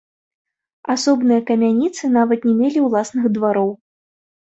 Асобныя 0.93 1.45
камяніцы 1.51 2.03
нават 2.17 2.39
не 2.51 2.57
мелі 2.65 2.79
ўласных 2.89 3.33
двароў. 3.39 3.71